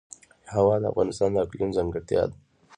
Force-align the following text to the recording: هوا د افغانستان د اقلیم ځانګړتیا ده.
هوا 0.53 0.75
د 0.79 0.83
افغانستان 0.91 1.29
د 1.33 1.37
اقلیم 1.45 1.69
ځانګړتیا 1.77 2.21
ده. 2.29 2.35